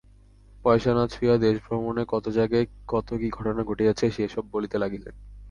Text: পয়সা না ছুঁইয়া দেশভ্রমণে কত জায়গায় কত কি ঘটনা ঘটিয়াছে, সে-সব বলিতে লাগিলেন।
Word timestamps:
পয়সা 0.65 0.91
না 0.93 1.03
ছুঁইয়া 1.07 1.35
দেশভ্রমণে 1.37 2.03
কত 2.07 2.25
জায়গায় 2.29 2.65
কত 2.87 3.07
কি 3.15 3.27
ঘটনা 3.29 3.61
ঘটিয়াছে, 3.63 4.05
সে-সব 4.11 4.45
বলিতে 4.51 4.77
লাগিলেন। 4.77 5.13